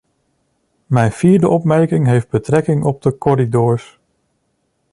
Mijn 0.85 1.11
vierde 1.11 1.47
opmerking 1.47 2.05
heeft 2.07 2.29
betrekking 2.29 2.83
op 2.83 3.01
de 3.01 3.17
corridors. 3.17 3.99